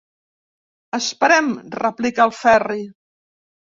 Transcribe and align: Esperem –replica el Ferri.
Esperem 0.99 1.51
–replica 1.75 2.27
el 2.29 2.35
Ferri. 2.39 2.81